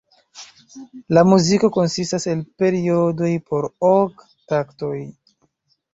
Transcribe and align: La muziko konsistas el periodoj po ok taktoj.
La 1.17 1.23
muziko 1.33 1.69
konsistas 1.75 2.25
el 2.33 2.41
periodoj 2.63 3.31
po 3.51 3.61
ok 3.93 4.27
taktoj. 4.55 4.95